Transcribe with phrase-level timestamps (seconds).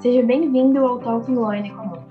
[0.00, 2.06] Seja bem-vindo ao Talking Law and Economics,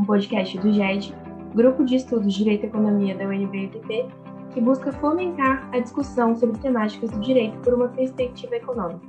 [0.00, 1.14] um podcast do GED,
[1.54, 4.06] Grupo de Estudos de Direito e Economia da UNB-UTP,
[4.54, 9.06] que busca fomentar a discussão sobre temáticas do direito por uma perspectiva econômica.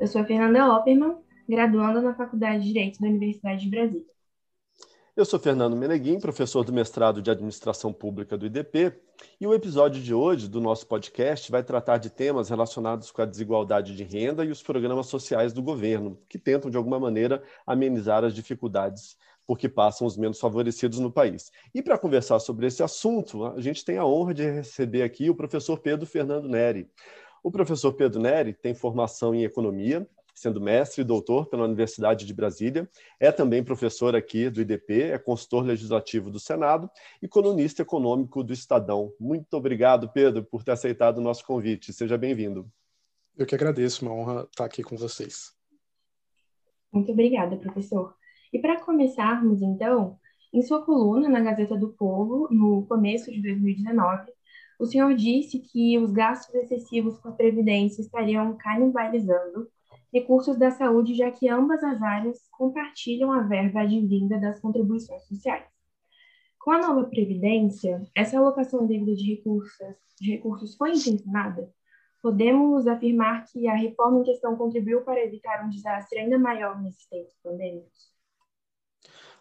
[0.00, 4.15] Eu sou a Fernanda Opperman, graduanda na Faculdade de Direito da Universidade de Brasília.
[5.16, 8.92] Eu sou Fernando Meneguim, professor do mestrado de Administração Pública do IDP,
[9.40, 13.24] e o episódio de hoje do nosso podcast vai tratar de temas relacionados com a
[13.24, 18.24] desigualdade de renda e os programas sociais do governo, que tentam, de alguma maneira, amenizar
[18.24, 21.50] as dificuldades por que passam os menos favorecidos no país.
[21.74, 25.34] E para conversar sobre esse assunto, a gente tem a honra de receber aqui o
[25.34, 26.90] professor Pedro Fernando Neri.
[27.42, 32.34] O professor Pedro Neri tem formação em economia, sendo mestre e doutor pela Universidade de
[32.34, 32.88] Brasília.
[33.18, 36.90] É também professor aqui do IDP, é consultor legislativo do Senado
[37.22, 39.12] e colunista econômico do Estadão.
[39.18, 41.90] Muito obrigado, Pedro, por ter aceitado o nosso convite.
[41.90, 42.70] Seja bem-vindo.
[43.36, 45.54] Eu que agradeço, uma honra estar aqui com vocês.
[46.92, 48.14] Muito obrigada, professor.
[48.52, 50.18] E para começarmos, então,
[50.52, 54.30] em sua coluna na Gazeta do Povo, no começo de 2019,
[54.78, 59.70] o senhor disse que os gastos excessivos com a Previdência estariam canibalizando
[60.16, 65.66] recursos da saúde, já que ambas as áreas compartilham a verba advinda das contribuições sociais.
[66.58, 69.86] Com a nova Previdência, essa alocação devida de recursos,
[70.18, 71.70] de recursos foi intencionada?
[72.22, 77.06] Podemos afirmar que a reforma em questão contribuiu para evitar um desastre ainda maior nesses
[77.06, 78.10] tempos pandêmicos?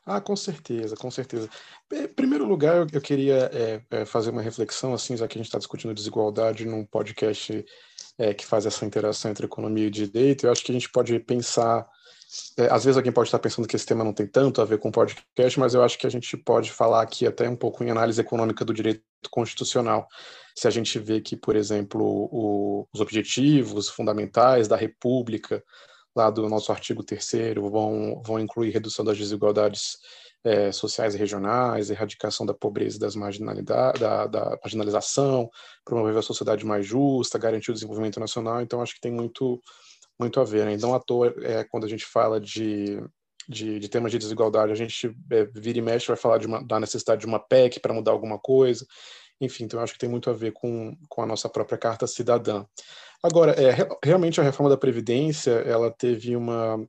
[0.05, 1.49] Ah, com certeza, com certeza.
[1.91, 5.47] Em primeiro lugar, eu queria é, é, fazer uma reflexão, assim, já que a gente
[5.47, 7.65] está discutindo desigualdade num podcast
[8.17, 11.17] é, que faz essa interação entre economia e direito, eu acho que a gente pode
[11.19, 11.88] pensar.
[12.57, 14.80] É, às vezes alguém pode estar pensando que esse tema não tem tanto a ver
[14.80, 17.91] com podcast, mas eu acho que a gente pode falar aqui até um pouco em
[17.91, 20.07] análise econômica do direito constitucional.
[20.55, 25.63] Se a gente vê que, por exemplo, o, os objetivos fundamentais da República,
[26.16, 29.97] lá do nosso artigo 3 vão, vão incluir redução das desigualdades
[30.45, 35.50] é, sociais e regionais, erradicação da pobreza e das marginalidade, da, da marginalização,
[35.84, 38.62] promover a sociedade mais justa, garantir o desenvolvimento nacional.
[38.62, 39.59] Então, acho que tem muito,
[40.19, 40.66] muito a ver.
[40.66, 40.73] Né?
[40.73, 43.01] Então, à toa, é, quando a gente fala de,
[43.50, 46.63] de, de temas de desigualdade, a gente é, vira e mexe, vai falar de uma,
[46.63, 48.85] da necessidade de uma PEC para mudar alguma coisa.
[49.41, 52.66] Enfim, então, acho que tem muito a ver com, com a nossa própria Carta Cidadã.
[53.22, 56.88] Agora, é, realmente a reforma da Previdência, ela teve uma,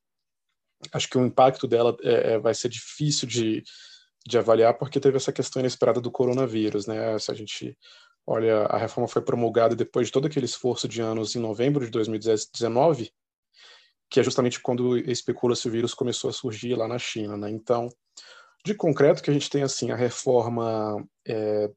[0.92, 3.64] acho que o impacto dela é, é, vai ser difícil de,
[4.26, 7.18] de avaliar porque teve essa questão inesperada do coronavírus, né?
[7.18, 7.76] Se a gente
[8.26, 11.90] olha, a reforma foi promulgada depois de todo aquele esforço de anos em novembro de
[11.90, 13.12] 2019,
[14.10, 17.50] que é justamente quando especula-se o vírus começou a surgir lá na China, né?
[17.50, 17.88] Então,
[18.64, 21.70] de concreto que a gente tem assim a reforma é,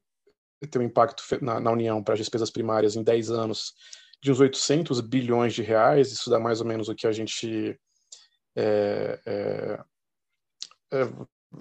[0.66, 3.74] tem um impacto na, na União para as despesas primárias em 10 anos
[4.22, 7.78] de uns 800 bilhões de reais, isso dá mais ou menos o que a gente
[8.56, 9.80] é, é,
[10.92, 11.04] é,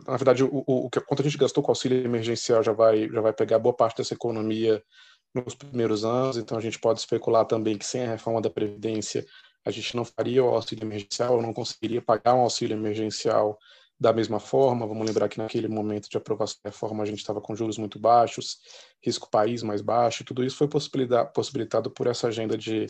[0.07, 3.33] na verdade, o, o quanto a gente gastou com auxílio emergencial já vai, já vai
[3.33, 4.83] pegar boa parte dessa economia
[5.33, 9.25] nos primeiros anos, então a gente pode especular também que sem a reforma da Previdência
[9.65, 13.57] a gente não faria o auxílio emergencial, ou não conseguiria pagar um auxílio emergencial
[13.99, 14.87] da mesma forma.
[14.87, 17.99] Vamos lembrar que naquele momento de aprovação da reforma a gente estava com juros muito
[17.99, 18.59] baixos,
[19.03, 22.87] risco país mais baixo, tudo isso foi possibilitado por essa agenda de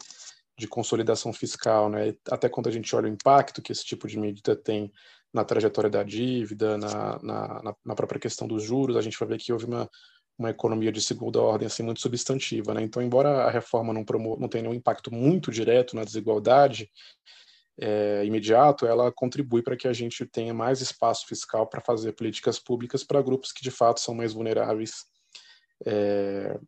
[0.60, 2.14] de consolidação fiscal, né?
[2.30, 4.92] Até quando a gente olha o impacto que esse tipo de medida tem
[5.34, 9.38] na trajetória da dívida, na, na, na própria questão dos juros, a gente vai ver
[9.38, 9.90] que houve uma,
[10.38, 12.82] uma economia de segunda ordem assim muito substantiva, né?
[12.82, 16.90] Então, embora a reforma não, promo não tenha um impacto muito direto na desigualdade
[17.82, 22.60] é, imediato, ela contribui para que a gente tenha mais espaço fiscal para fazer políticas
[22.60, 25.06] públicas para grupos que de fato são mais vulneráveis
[25.86, 26.60] é,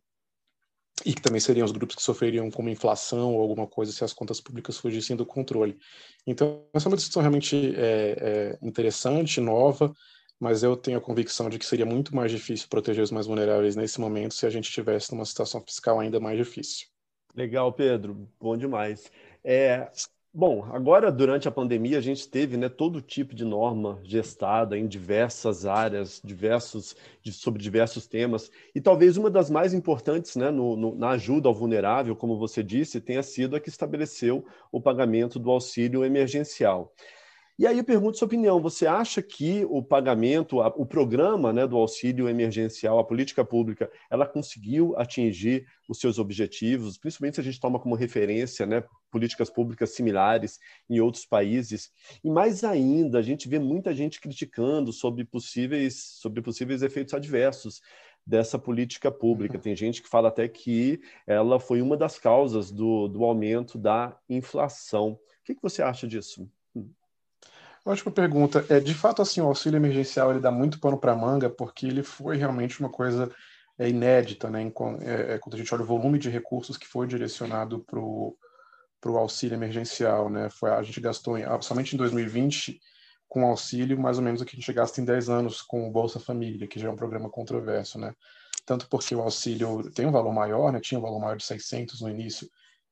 [1.04, 4.04] e que também seriam os grupos que sofreriam com uma inflação ou alguma coisa se
[4.04, 5.78] as contas públicas fugissem do controle.
[6.26, 9.92] Então, essa é uma discussão realmente é, é interessante, nova,
[10.38, 13.76] mas eu tenho a convicção de que seria muito mais difícil proteger os mais vulneráveis
[13.76, 16.86] nesse momento se a gente tivesse numa situação fiscal ainda mais difícil.
[17.34, 19.10] Legal, Pedro, bom demais.
[19.42, 19.90] É,
[20.34, 24.86] Bom, agora durante a pandemia a gente teve né, todo tipo de norma gestada em
[24.86, 26.96] diversas áreas, diversos,
[27.30, 31.54] sobre diversos temas, e talvez uma das mais importantes né, no, no, na ajuda ao
[31.54, 34.42] vulnerável, como você disse, tenha sido a que estabeleceu
[34.72, 36.94] o pagamento do auxílio emergencial.
[37.62, 41.76] E aí eu pergunto sua opinião: você acha que o pagamento, o programa né, do
[41.76, 47.60] auxílio emergencial, a política pública, ela conseguiu atingir os seus objetivos, principalmente se a gente
[47.60, 48.82] toma como referência né,
[49.12, 50.58] políticas públicas similares
[50.90, 51.92] em outros países?
[52.24, 57.80] E mais ainda, a gente vê muita gente criticando sobre possíveis, sobre possíveis efeitos adversos
[58.26, 59.56] dessa política pública.
[59.56, 64.18] Tem gente que fala até que ela foi uma das causas do, do aumento da
[64.28, 65.12] inflação.
[65.12, 66.50] O que, que você acha disso?
[67.84, 68.64] Ótima pergunta.
[68.68, 72.02] É, de fato, assim, o auxílio emergencial ele dá muito pano para manga, porque ele
[72.04, 73.28] foi realmente uma coisa
[73.76, 74.62] é, inédita, né?
[75.00, 79.18] É, é, quando a gente olha o volume de recursos que foi direcionado para o
[79.18, 80.48] auxílio emergencial, né?
[80.50, 82.80] Foi, a gente gastou em, somente em 2020
[83.28, 85.90] com auxílio mais ou menos o que a gente gasta em 10 anos com o
[85.90, 88.14] Bolsa Família, que já é um programa controverso, né?
[88.64, 90.78] Tanto porque o auxílio tem um valor maior, né?
[90.80, 92.48] Tinha um valor maior de 600 no início,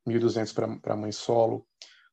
[0.09, 1.65] 1.200 para mãe solo,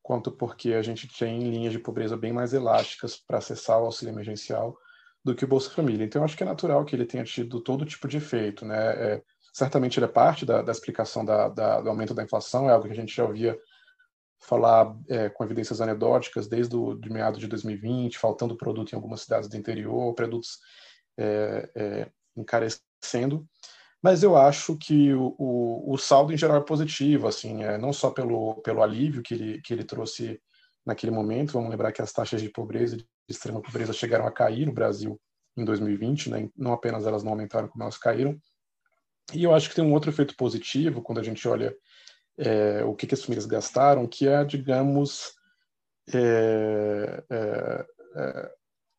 [0.08, 4.10] quanto porque a gente tem linhas de pobreza bem mais elásticas para acessar o auxílio
[4.10, 4.74] emergencial
[5.22, 6.02] do que o Bolsa Família.
[6.02, 8.64] Então, eu acho que é natural que ele tenha tido todo tipo de efeito.
[8.64, 8.78] Né?
[8.78, 9.22] É,
[9.52, 12.86] certamente ele é parte da, da explicação da, da, do aumento da inflação, é algo
[12.86, 13.60] que a gente já ouvia
[14.40, 19.20] falar é, com evidências anedóticas desde o de meados de 2020, faltando produto em algumas
[19.20, 20.58] cidades do interior, produtos
[21.18, 23.46] é, é encarecendo
[24.02, 27.92] mas eu acho que o, o, o, saldo em geral é positivo, assim, é, não
[27.92, 30.40] só pelo, pelo alívio que ele, que ele trouxe
[30.86, 34.66] naquele momento, vamos lembrar que as taxas de pobreza de extrema pobreza chegaram a cair
[34.66, 35.20] no Brasil
[35.56, 36.48] em 2020, né?
[36.56, 38.40] não apenas elas não aumentaram, como elas caíram,
[39.34, 41.76] e eu acho que tem um outro efeito positivo quando a gente olha
[42.38, 45.34] é, o que, que as famílias gastaram, que é, digamos,
[46.14, 47.86] é, é,
[48.16, 48.57] é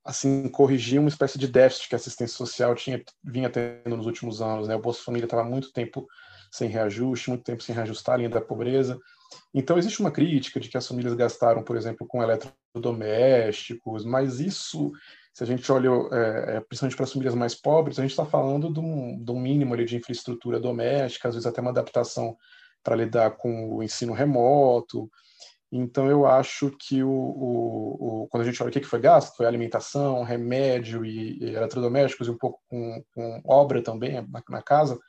[0.09, 4.41] assim corrigir uma espécie de déficit que a assistência social tinha vinha tendo nos últimos
[4.41, 4.75] anos, né?
[4.75, 6.07] O Bolsa Família estava muito tempo
[6.51, 9.00] sem reajuste, muito tempo sem reajustar a linha da pobreza.
[9.53, 14.91] Então existe uma crítica de que as famílias gastaram, por exemplo, com eletrodomésticos, mas isso,
[15.31, 18.25] se a gente olha, é, é principalmente para as famílias mais pobres, a gente está
[18.25, 22.35] falando de um, de um mínimo ali, de infraestrutura doméstica, às vezes até uma adaptação
[22.83, 25.07] para lidar com o ensino remoto,
[25.71, 29.36] então, eu acho que o, o, o, quando a gente olha o que foi gasto,
[29.36, 34.62] foi alimentação, remédio e, e eletrodomésticos e um pouco com, com obra também na, na,
[34.63, 35.00] casa,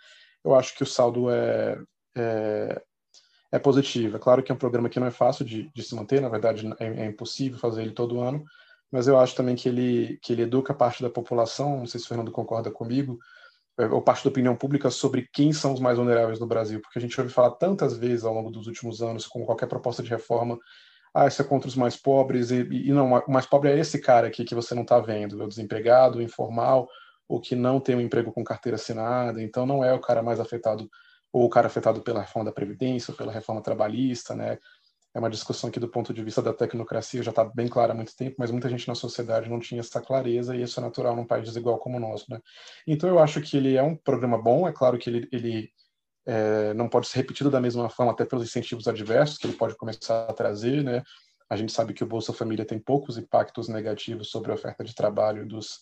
[0.45, 1.79] eu acho que o saldo é,
[2.15, 2.83] é,
[3.53, 4.17] é, positivo.
[4.17, 6.29] É claro que é um programa que não é fácil de, de se manter, na
[6.29, 8.45] verdade é, é, impossível fazer ele todo ano,
[8.93, 12.05] mas eu acho também que ele, que ele educa parte da população, não sei se
[12.05, 13.19] o Fernando concorda comigo,
[13.87, 17.03] ou parte da opinião pública sobre quem são os mais vulneráveis no Brasil, porque a
[17.03, 20.59] gente ouve falar tantas vezes ao longo dos últimos anos com qualquer proposta de reforma,
[21.15, 24.01] ah, isso é contra os mais pobres, e, e não, o mais pobre é esse
[24.01, 26.89] cara aqui que você não está vendo, é o desempregado, o informal,
[27.29, 30.41] ou que não tem um emprego com carteira assinada, então não é o cara mais
[30.41, 30.89] afetado,
[31.33, 34.59] ou o cara afetado pela reforma da Previdência, ou pela reforma trabalhista, né?
[35.15, 37.97] É uma discussão que, do ponto de vista da tecnocracia, já está bem clara há
[37.97, 41.17] muito tempo, mas muita gente na sociedade não tinha essa clareza, e isso é natural
[41.17, 42.31] num país desigual como o nosso.
[42.31, 42.41] Né?
[42.87, 45.71] Então, eu acho que ele é um programa bom, é claro que ele, ele
[46.27, 49.77] é, não pode ser repetido da mesma forma, até pelos incentivos adversos que ele pode
[49.77, 50.85] começar a trazer.
[50.85, 51.03] Né?
[51.49, 54.95] A gente sabe que o Bolsa Família tem poucos impactos negativos sobre a oferta de
[54.95, 55.81] trabalho dos,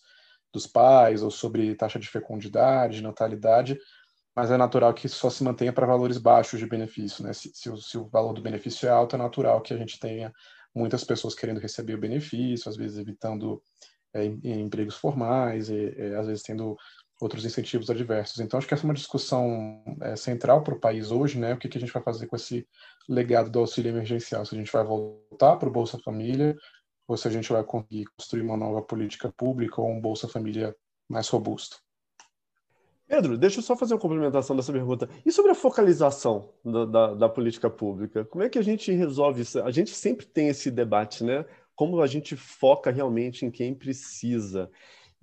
[0.51, 3.77] dos pais, ou sobre taxa de fecundidade, natalidade,
[4.39, 7.25] mas é natural que só se mantenha para valores baixos de benefício.
[7.25, 7.33] Né?
[7.33, 9.99] Se, se, o, se, o, valor do benefício é alto, é natural que a gente
[9.99, 10.33] tenha
[10.73, 13.61] muitas pessoas querendo receber o benefício, às vezes evitando
[14.13, 16.77] é, em, em empregos formais, e, e, às vezes tendo
[17.19, 18.39] outros incentivos adversos.
[18.39, 21.53] Então, acho que essa é uma discussão é, central para o país hoje, né?
[21.53, 22.65] O que, que a gente vai fazer com esse
[23.09, 24.45] legado do auxílio emergencial?
[24.45, 26.55] Se a gente vai voltar para o Bolsa Família
[27.05, 30.73] ou se a gente vai conseguir construir uma nova política pública ou um Bolsa Família
[31.09, 31.88] mais robusto.
[33.09, 35.09] Pedro, deixa eu só fazer uma complementação dessa pergunta.
[35.25, 38.23] E sobre a focalização da, da, da, política pública?
[38.23, 39.59] Como é que a gente resolve isso?
[39.63, 41.43] A gente sempre tem esse debate, né?
[41.75, 44.69] Como a gente foca realmente em quem precisa.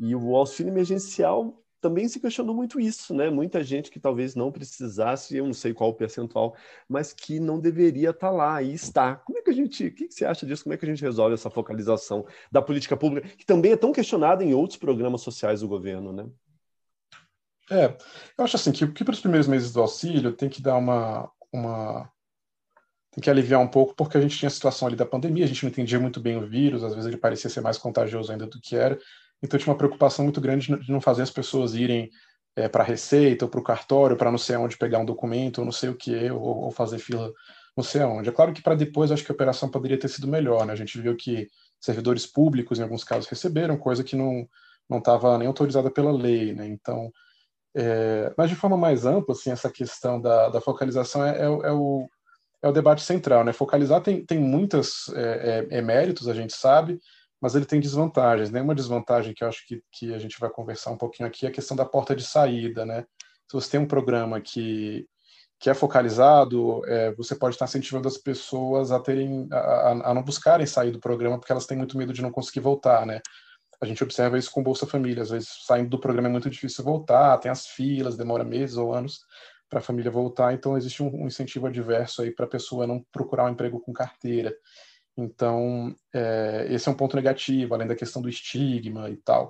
[0.00, 3.30] E o auxílio emergencial também se questionou muito isso, né?
[3.30, 6.56] Muita gente que talvez não precisasse, eu não sei qual o percentual,
[6.88, 9.14] mas que não deveria estar lá e está.
[9.14, 10.64] Como é que a gente, o que você acha disso?
[10.64, 13.92] Como é que a gente resolve essa focalização da política pública, que também é tão
[13.92, 16.26] questionada em outros programas sociais do governo, né?
[17.70, 17.96] É,
[18.38, 21.30] eu acho assim que, que para os primeiros meses do auxílio tem que dar uma,
[21.52, 22.10] uma.
[23.10, 25.48] tem que aliviar um pouco, porque a gente tinha a situação ali da pandemia, a
[25.48, 28.46] gente não entendia muito bem o vírus, às vezes ele parecia ser mais contagioso ainda
[28.46, 28.98] do que era,
[29.42, 32.08] então tinha uma preocupação muito grande de não fazer as pessoas irem
[32.54, 35.58] é, para a Receita ou para o cartório para não sei onde pegar um documento,
[35.58, 37.32] ou não sei o que, ou, ou fazer fila
[37.76, 38.28] não sei aonde.
[38.28, 40.72] É claro que para depois acho que a operação poderia ter sido melhor, né?
[40.72, 44.48] A gente viu que servidores públicos, em alguns casos, receberam, coisa que não
[44.88, 46.66] não estava nem autorizada pela lei, né?
[46.68, 47.12] Então,
[47.78, 51.72] é, mas de forma mais ampla, assim, essa questão da, da focalização é, é, é,
[51.72, 52.08] o,
[52.62, 53.44] é o debate central.
[53.44, 53.52] Né?
[53.52, 56.98] Focalizar tem, tem muitos é, é, é, méritos, a gente sabe,
[57.38, 58.50] mas ele tem desvantagens.
[58.50, 58.62] Né?
[58.62, 61.50] Uma desvantagem que eu acho que, que a gente vai conversar um pouquinho aqui é
[61.50, 62.86] a questão da porta de saída.
[62.86, 63.04] Né?
[63.46, 65.06] Se você tem um programa que,
[65.60, 70.22] que é focalizado, é, você pode estar incentivando as pessoas a terem a, a, não
[70.22, 73.20] buscarem sair do programa porque elas têm muito medo de não conseguir voltar, né?
[73.80, 75.22] A gente observa isso com Bolsa Família.
[75.22, 78.94] Às vezes, saindo do programa é muito difícil voltar, tem as filas, demora meses ou
[78.94, 79.20] anos
[79.68, 83.44] para a família voltar, então existe um, incentivo adverso aí para a pessoa não procurar
[83.44, 84.54] um emprego com carteira.
[85.16, 89.48] Então, é, esse é um ponto negativo, além da questão do estigma e tal.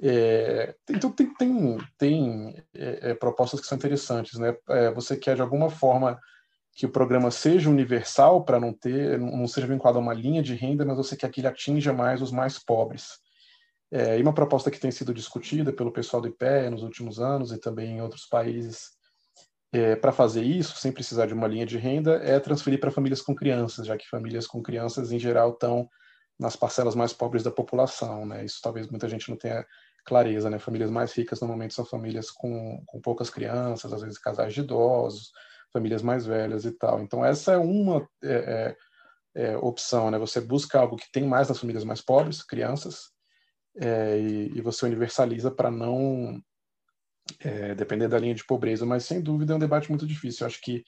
[0.00, 4.38] É, então, tem, tem, tem é, é propostas que são interessantes.
[4.38, 4.54] Né?
[4.68, 6.20] É, você quer, de alguma forma,
[6.74, 10.54] que o programa seja universal para não ter, não seja vinculado a uma linha de
[10.54, 13.18] renda, mas você quer que ele atinja mais os mais pobres.
[13.92, 17.52] É, e uma proposta que tem sido discutida pelo pessoal do IPE nos últimos anos
[17.52, 18.90] e também em outros países
[19.70, 23.20] é, para fazer isso, sem precisar de uma linha de renda, é transferir para famílias
[23.20, 25.88] com crianças, já que famílias com crianças, em geral, estão
[26.38, 28.26] nas parcelas mais pobres da população.
[28.26, 28.44] Né?
[28.44, 29.64] Isso talvez muita gente não tenha
[30.04, 30.50] clareza.
[30.50, 30.58] Né?
[30.58, 35.32] Famílias mais ricas normalmente são famílias com, com poucas crianças, às vezes casais de idosos,
[35.72, 37.00] famílias mais velhas e tal.
[37.00, 38.76] Então, essa é uma é,
[39.34, 40.18] é, é, opção, né?
[40.18, 43.10] Você busca algo que tem mais nas famílias mais pobres, crianças,
[43.76, 46.40] é, e, e, você universaliza para não
[47.40, 50.44] é, depender da linha de pobreza, mas sem dúvida é um debate muito difícil.
[50.44, 50.84] Eu acho que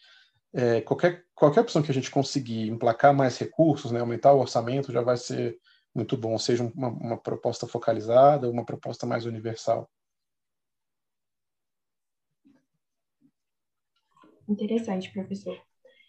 [0.53, 4.93] é, qualquer, qualquer opção que a gente conseguir emplacar mais recursos, né, aumentar o orçamento,
[4.93, 5.59] já vai ser
[5.95, 9.91] muito bom, seja uma, uma proposta focalizada, uma proposta mais universal.
[14.49, 15.61] Interessante, professor.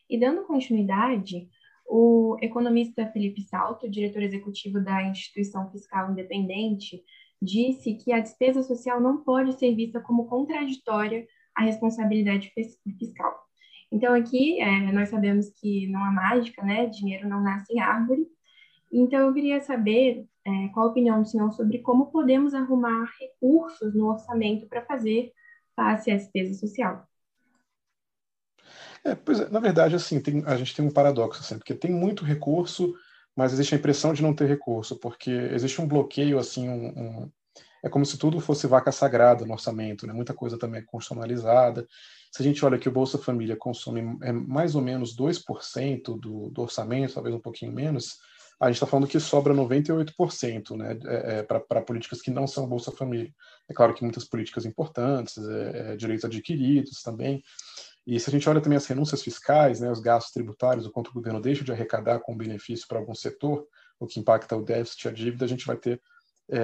[0.10, 1.50] E dando continuidade,
[1.88, 7.04] o economista Felipe Salto, diretor executivo da Instituição Fiscal Independente,
[7.42, 12.52] disse que a despesa social não pode ser vista como contraditória à responsabilidade
[12.98, 13.46] fiscal.
[13.92, 16.88] Então, aqui, é, nós sabemos que não há mágica, né?
[16.88, 18.26] Dinheiro não nasce em árvore.
[18.92, 23.96] Então, eu queria saber é, qual a opinião do senhor sobre como podemos arrumar recursos
[23.96, 25.32] no orçamento para fazer
[25.76, 27.06] face à despesa social.
[29.06, 31.92] É, pois é, na verdade, assim, tem, a gente tem um paradoxo, assim, porque tem
[31.92, 32.96] muito recurso,
[33.36, 37.32] mas existe a impressão de não ter recurso, porque existe um bloqueio, assim, um, um,
[37.84, 40.14] é como se tudo fosse vaca sagrada no orçamento, né?
[40.14, 41.88] Muita coisa também é constitucionalizada.
[42.32, 46.50] Se a gente olha que o Bolsa Família consome é mais ou menos 2% do,
[46.50, 48.18] do orçamento, talvez um pouquinho menos,
[48.60, 52.68] a gente está falando que sobra 98% né, é, é, para políticas que não são
[52.68, 53.32] Bolsa Família.
[53.70, 57.44] É claro que muitas políticas importantes, é, é direitos adquiridos também,
[58.06, 61.10] e se a gente olha também as renúncias fiscais, né, os gastos tributários, o quanto
[61.10, 63.68] o governo deixa de arrecadar com benefício para algum setor,
[64.00, 66.02] o que impacta o déficit e a dívida, a gente vai ter
[66.52, 66.60] é,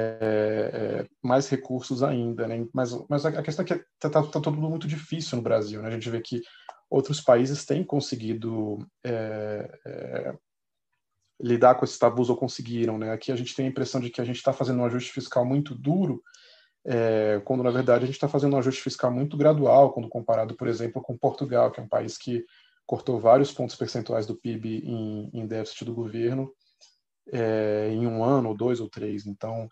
[1.04, 2.48] é, mais recursos ainda.
[2.48, 2.66] Né?
[2.74, 5.82] Mas, mas a questão é que está tá, tá tudo muito difícil no Brasil.
[5.82, 5.88] Né?
[5.88, 6.42] A gente vê que
[6.90, 10.34] outros países têm conseguido é, é
[11.42, 12.98] lidar com esses tabus ou conseguiram.
[12.98, 13.12] Né?
[13.12, 15.46] Aqui a gente tem a impressão de que a gente está fazendo um ajuste fiscal
[15.46, 16.22] muito duro,
[16.86, 20.56] é, quando na verdade a gente está fazendo um ajuste fiscal muito gradual, quando comparado,
[20.56, 22.46] por exemplo, com Portugal, que é um país que
[22.86, 26.52] cortou vários pontos percentuais do PIB em, em déficit do governo
[27.32, 29.26] é, em um ano, ou dois, ou três.
[29.26, 29.70] Então,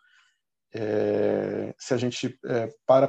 [0.73, 3.07] é, se a gente é, para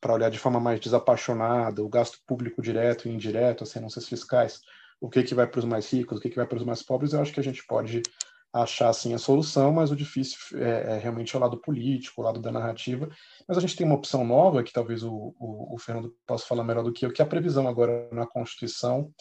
[0.00, 4.60] para olhar de forma mais desapaixonada o gasto público direto e indireto, as renúncias fiscais,
[5.00, 6.84] o que, que vai para os mais ricos, o que, que vai para os mais
[6.84, 8.02] pobres, eu acho que a gente pode
[8.52, 12.40] achar assim a solução, mas o difícil é, é, realmente o lado político, o lado
[12.40, 13.08] da narrativa.
[13.46, 16.64] Mas a gente tem uma opção nova que talvez o, o, o Fernando possa falar
[16.64, 19.12] melhor do que eu, que é a previsão agora na Constituição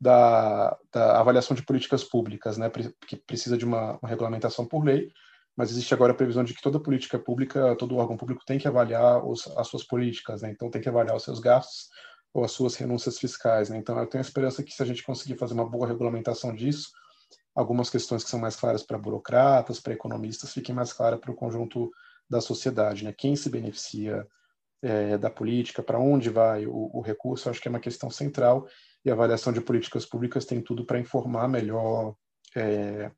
[0.00, 2.70] da, da avaliação de políticas públicas, né,
[3.06, 5.08] que precisa de uma, uma, regulamentação por lei,
[5.56, 8.68] mas existe agora a previsão de que toda política pública, todo órgão público tem que
[8.68, 11.88] avaliar os, as suas políticas, né, então tem que avaliar os seus gastos
[12.34, 13.70] ou as suas renúncias fiscais.
[13.70, 16.54] Né, então eu tenho a esperança que se a gente conseguir fazer uma boa regulamentação
[16.54, 16.90] disso,
[17.54, 21.36] algumas questões que são mais claras para burocratas, para economistas, fiquem mais claras para o
[21.36, 21.90] conjunto
[22.28, 23.14] da sociedade, né?
[23.16, 24.26] Quem se beneficia
[24.82, 28.66] é, da política, para onde vai o, o, recurso, acho que é uma questão central
[29.04, 32.14] e a avaliação de políticas públicas tem tudo para informar melhor
[32.56, 33.10] é,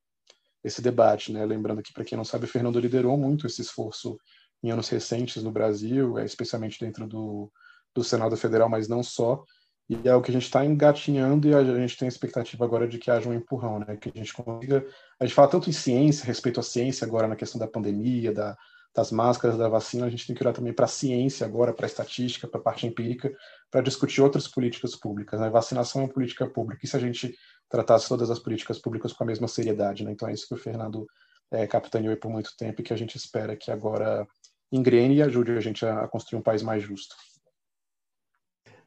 [0.62, 1.44] esse debate, né?
[1.44, 4.18] Lembrando que, para quem não sabe, Fernando liderou muito esse esforço
[4.62, 7.50] em anos recentes no Brasil, é, especialmente dentro do,
[7.94, 9.44] do Senado Federal, mas não só,
[9.88, 12.88] e é o que a gente está engatinhando e a gente tem a expectativa agora
[12.88, 13.96] de que haja um empurrão, né?
[13.96, 14.84] Que a gente consiga.
[15.20, 18.56] A gente fala tanto em ciência, respeito à ciência agora na questão da pandemia, da,
[18.96, 21.84] das máscaras, da vacina, a gente tem que olhar também para a ciência agora, para
[21.84, 23.30] a estatística, para a parte empírica,
[23.70, 25.38] para discutir outras políticas públicas.
[25.38, 25.50] Né?
[25.50, 26.80] Vacinação é uma política pública.
[26.82, 27.36] E se a gente
[27.68, 30.02] tratasse todas as políticas públicas com a mesma seriedade?
[30.02, 30.12] Né?
[30.12, 31.06] Então é isso que o Fernando
[31.50, 34.26] é, capitaneou por muito tempo e que a gente espera que agora
[34.72, 37.14] engrene e ajude a gente a, a construir um país mais justo.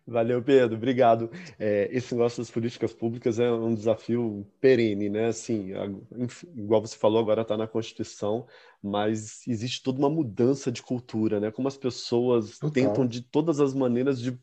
[0.10, 1.30] Valeu, Pedro, obrigado.
[1.58, 5.28] É, esse negócio das políticas públicas é um desafio perene, né?
[5.28, 5.72] Assim,
[6.56, 8.48] igual você falou, agora está na Constituição,
[8.82, 11.52] mas existe toda uma mudança de cultura, né?
[11.52, 12.72] Como as pessoas Total.
[12.72, 14.38] tentam de todas as maneiras de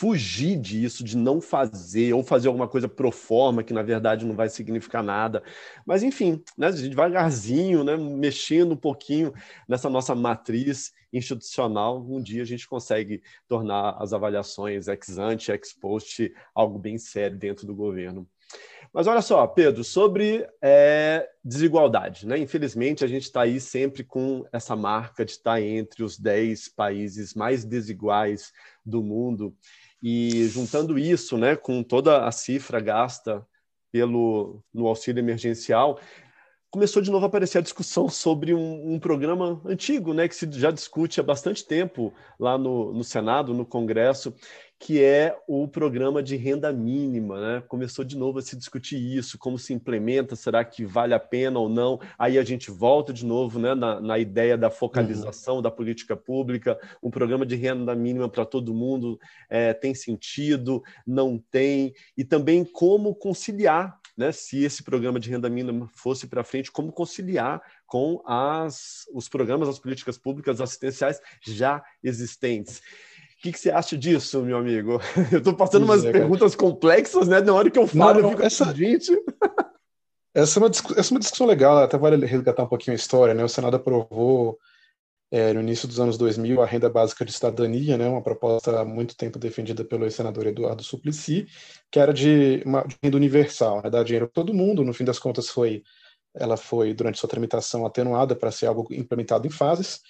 [0.00, 4.34] fugir disso, de não fazer, ou fazer alguma coisa pro forma, que na verdade não
[4.34, 5.42] vai significar nada.
[5.84, 9.30] Mas, enfim, né, devagarzinho, né, mexendo um pouquinho
[9.68, 15.74] nessa nossa matriz institucional, um dia a gente consegue tornar as avaliações ex ante, ex
[15.74, 18.26] post, algo bem sério dentro do governo.
[18.92, 22.38] Mas olha só, Pedro, sobre é, desigualdade, né?
[22.38, 26.70] Infelizmente, a gente está aí sempre com essa marca de estar tá entre os 10
[26.70, 28.50] países mais desiguais
[28.84, 29.54] do mundo.
[30.02, 33.46] E juntando isso né, com toda a cifra gasta
[33.92, 36.00] pelo, no auxílio emergencial,
[36.70, 40.50] começou de novo a aparecer a discussão sobre um, um, programa antigo, né, que se
[40.52, 44.34] já discute há bastante tempo lá no, no Senado, no Congresso,
[44.80, 47.38] que é o programa de renda mínima.
[47.38, 47.62] Né?
[47.68, 51.58] Começou de novo a se discutir isso, como se implementa, será que vale a pena
[51.58, 52.00] ou não?
[52.18, 55.62] Aí a gente volta de novo né, na, na ideia da focalização uhum.
[55.62, 59.20] da política pública, um programa de renda mínima para todo mundo
[59.50, 65.50] é, tem sentido, não tem, e também como conciliar né, se esse programa de renda
[65.50, 71.82] mínima fosse para frente, como conciliar com as, os programas, as políticas públicas assistenciais já
[72.02, 72.80] existentes.
[73.40, 75.00] O que, que, você acha disso, meu amigo?
[75.32, 77.40] Eu estou passando umas é, perguntas complexas, né?
[77.40, 78.74] Na hora que eu falo, não, eu fico essa...
[78.74, 79.10] Gente.
[80.32, 83.34] Essa é, uma, essa é uma discussão legal, até vale resgatar um pouquinho a história,
[83.34, 83.42] né?
[83.42, 84.56] O Senado aprovou
[85.28, 88.06] é, no início dos anos 2000 a renda básica de cidadania, né?
[88.06, 91.48] Uma proposta há muito tempo defendida pelo senador Eduardo Suplicy,
[91.90, 93.90] que era de uma de renda universal, né?
[93.90, 94.84] dar dinheiro para todo mundo.
[94.84, 95.82] No fim das contas, foi
[96.32, 100.00] ela foi durante sua tramitação atenuada para ser algo implementado em fases.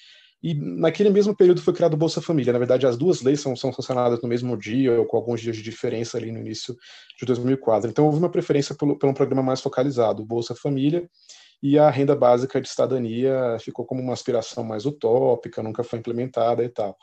[0.43, 2.53] E naquele mesmo período foi criado o Bolsa Família.
[2.53, 5.57] Na verdade, as duas leis são, são sancionadas no mesmo dia, ou com alguns dias
[5.57, 6.75] de diferença ali no início
[7.19, 7.91] de 2004.
[7.91, 11.09] Então, houve uma preferência pelo, pelo um programa mais focalizado, o Bolsa Família,
[11.63, 16.65] e a renda básica de cidadania ficou como uma aspiração mais utópica, nunca foi implementada
[16.65, 16.97] e tal.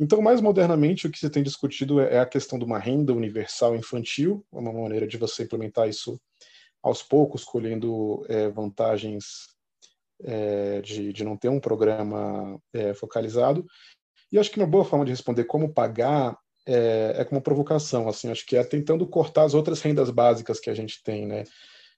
[0.00, 3.76] Então, mais modernamente, o que se tem discutido é a questão de uma renda universal
[3.76, 6.18] infantil, uma maneira de você implementar isso
[6.82, 9.48] aos poucos, colhendo é, vantagens
[10.24, 13.64] é, de, de, não ter um programa é, focalizado.
[14.32, 16.36] E acho que uma boa forma de responder como pagar
[16.66, 20.70] é, é como provocação, assim, acho que é tentando cortar as outras rendas básicas que
[20.70, 21.44] a gente tem, né?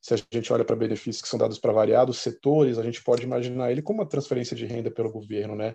[0.01, 3.23] Se a gente olha para benefícios que são dados para variados setores, a gente pode
[3.23, 5.75] imaginar ele como uma transferência de renda pelo governo, né?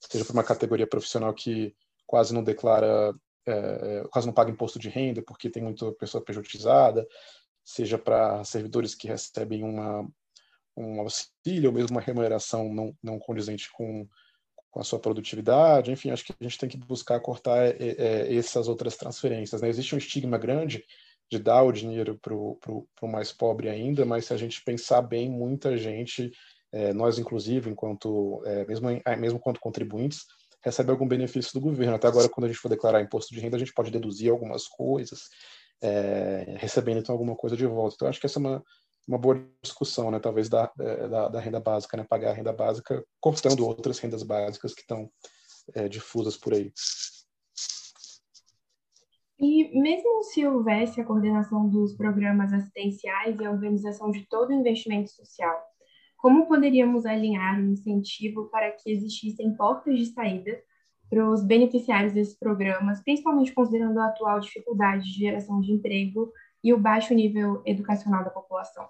[0.00, 1.74] Seja para uma categoria profissional que
[2.06, 3.14] quase não declara,
[3.46, 7.06] é, quase não paga imposto de renda porque tem muita pessoa prejudicada,
[7.64, 10.08] seja para servidores que recebem uma,
[10.78, 14.06] um auxílio ou mesmo uma remuneração não, não condizente com,
[14.70, 15.90] com a sua produtividade.
[15.90, 19.60] Enfim, acho que a gente tem que buscar cortar é, é, essas outras transferências.
[19.60, 19.68] Né?
[19.68, 20.84] Existe um estigma grande
[21.30, 25.28] de dar o dinheiro para o mais pobre ainda, mas se a gente pensar bem,
[25.28, 26.30] muita gente,
[26.72, 28.88] é, nós inclusive, enquanto é, mesmo,
[29.18, 30.24] mesmo quanto contribuintes,
[30.64, 31.94] recebe algum benefício do governo.
[31.94, 34.66] Até agora, quando a gente for declarar imposto de renda, a gente pode deduzir algumas
[34.66, 35.24] coisas,
[35.82, 37.94] é, recebendo então alguma coisa de volta.
[37.94, 38.64] Então, acho que essa é uma,
[39.08, 40.20] uma boa discussão, né?
[40.20, 42.04] Talvez da, é, da, da, renda básica, né?
[42.04, 45.10] Pagar a renda básica, cortando outras rendas básicas que estão
[45.74, 46.70] é, difusas por aí.
[49.40, 54.52] E mesmo se houvesse a coordenação dos programas assistenciais e a organização de todo o
[54.52, 55.58] investimento social,
[56.18, 60.60] como poderíamos alinhar um incentivo para que existissem portas de saída
[61.08, 66.30] para os beneficiários desses programas, principalmente considerando a atual dificuldade de geração de emprego
[66.62, 68.88] e o baixo nível educacional da população?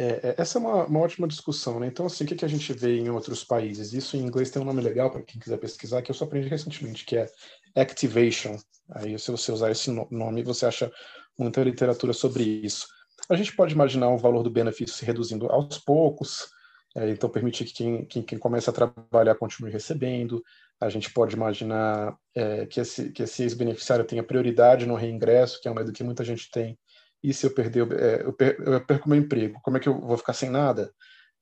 [0.00, 1.86] É, é, essa é uma, uma, ótima discussão, né?
[1.86, 3.92] Então, assim, o que, que a gente vê em outros países?
[3.92, 6.48] Isso em inglês tem um nome legal para quem quiser pesquisar, que eu só aprendi
[6.48, 7.30] recentemente, que é
[7.76, 8.56] Activation.
[8.92, 10.90] Aí, se você usar esse nome, você acha
[11.38, 12.86] muita literatura sobre isso.
[13.28, 16.48] A gente pode imaginar o valor do benefício se reduzindo aos poucos,
[16.96, 20.42] é, então permitir que quem, quem, quem começa a trabalhar continue recebendo.
[20.80, 25.68] A gente pode imaginar é, que esse, que esse ex-beneficiário tenha prioridade no reingresso, que
[25.68, 26.78] é um medo que muita gente tem
[27.22, 29.60] e se eu perder, é, eu, per, eu perco meu emprego?
[29.62, 30.92] Como é que eu vou ficar sem nada?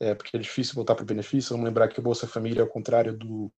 [0.00, 1.50] É, porque é difícil voltar para o benefício.
[1.50, 3.52] Vamos lembrar que o Bolsa Família, ao contrário do,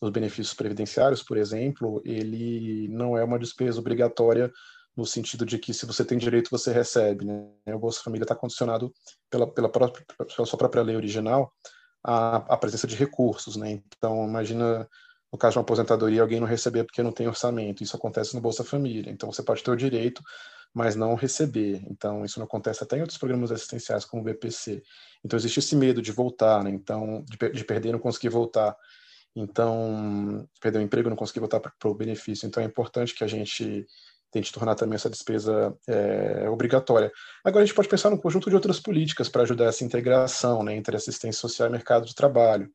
[0.00, 4.52] dos benefícios previdenciários, por exemplo, ele não é uma despesa obrigatória
[4.96, 7.24] no sentido de que se você tem direito, você recebe.
[7.24, 7.74] Né?
[7.74, 8.92] O Bolsa Família está condicionado
[9.30, 11.52] pela, pela, própria, pela sua própria lei original
[12.02, 13.56] à, à presença de recursos.
[13.56, 13.80] Né?
[13.96, 14.88] Então, imagina
[15.32, 17.82] no caso de uma aposentadoria, alguém não receber porque não tem orçamento.
[17.82, 19.10] Isso acontece no Bolsa Família.
[19.12, 20.22] Então, você pode ter o direito,
[20.74, 21.82] mas não receber.
[21.90, 24.82] Então, isso não acontece até em outros programas assistenciais, como o BPC.
[25.24, 26.70] Então, existe esse medo de voltar, né?
[26.70, 28.76] então, de, de perder e não conseguir voltar.
[29.34, 32.46] Então, perder o emprego não conseguir voltar para o benefício.
[32.46, 33.86] Então, é importante que a gente
[34.30, 37.10] tente tornar também essa despesa é, obrigatória.
[37.44, 40.74] Agora, a gente pode pensar num conjunto de outras políticas para ajudar essa integração né,
[40.74, 42.70] entre assistência social e mercado de trabalho.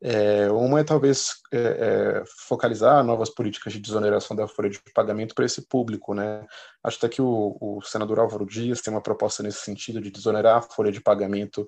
[0.00, 5.34] É, uma é talvez é, é, focalizar novas políticas de desoneração da folha de pagamento
[5.34, 6.46] para esse público, né?
[6.84, 10.58] Acho até que o, o, senador Álvaro Dias tem uma proposta nesse sentido de desonerar
[10.58, 11.66] a folha de pagamento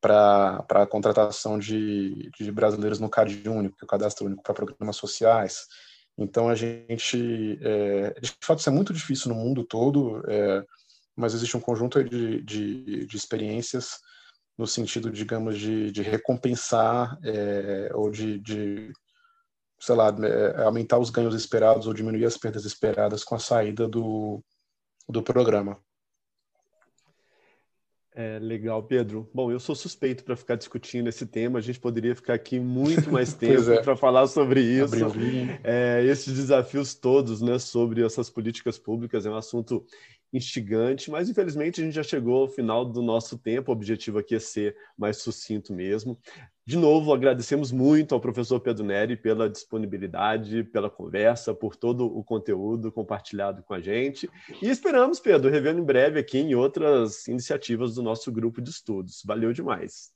[0.00, 4.54] para a contratação de, de brasileiros no CAD único, que é o cadastro único para
[4.54, 5.66] programas sociais.
[6.16, 10.64] Então a gente, é, de fato, isso é muito difícil no mundo todo, é,
[11.14, 13.98] mas existe um conjunto de, de, de experiências
[14.58, 18.92] no sentido, digamos, de, de recompensar é, ou de, de,
[19.78, 23.86] sei lá, é, aumentar os ganhos esperados ou diminuir as perdas esperadas com a saída
[23.86, 24.42] do,
[25.08, 25.80] do programa.
[28.20, 29.30] É, legal, Pedro.
[29.32, 31.60] Bom, eu sou suspeito para ficar discutindo esse tema.
[31.60, 33.80] A gente poderia ficar aqui muito mais tempo é.
[33.80, 34.96] para falar sobre isso.
[35.62, 39.86] É, esses desafios todos, né, sobre essas políticas públicas é um assunto
[40.32, 43.70] instigante, mas infelizmente a gente já chegou ao final do nosso tempo.
[43.70, 46.18] O objetivo aqui é ser mais sucinto mesmo.
[46.66, 52.22] De novo, agradecemos muito ao professor Pedro Neri pela disponibilidade, pela conversa, por todo o
[52.22, 54.28] conteúdo compartilhado com a gente.
[54.60, 59.22] E esperamos, Pedro, revendo em breve aqui em outras iniciativas do nosso grupo de estudos.
[59.24, 60.12] Valeu demais.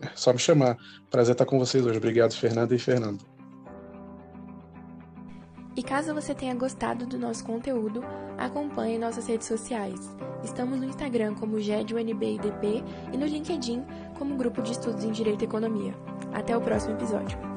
[0.00, 0.78] É só me chamar.
[1.10, 1.98] Prazer estar com vocês hoje.
[1.98, 3.33] Obrigado, Fernanda e Fernando.
[5.76, 8.04] E caso você tenha gostado do nosso conteúdo,
[8.38, 9.98] acompanhe nossas redes sociais.
[10.44, 13.84] Estamos no Instagram como GEDUNBIDP e no LinkedIn
[14.16, 15.94] como Grupo de Estudos em Direito e Economia.
[16.32, 17.53] Até o próximo episódio.